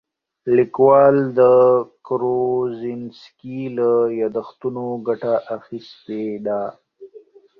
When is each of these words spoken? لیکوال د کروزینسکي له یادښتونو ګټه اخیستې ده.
لیکوال 0.55 1.15
د 1.39 1.41
کروزینسکي 2.07 3.61
له 3.77 3.89
یادښتونو 4.21 4.83
ګټه 5.07 5.33
اخیستې 5.57 6.23
ده. 6.45 6.61